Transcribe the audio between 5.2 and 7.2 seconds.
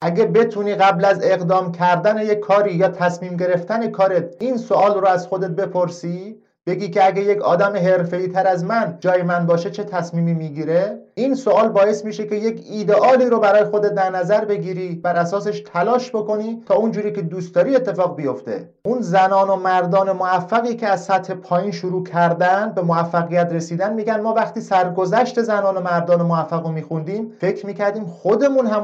خودت بپرسی بگی که